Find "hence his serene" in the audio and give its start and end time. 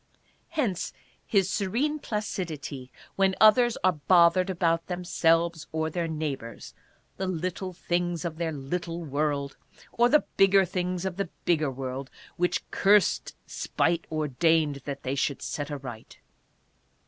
0.49-1.99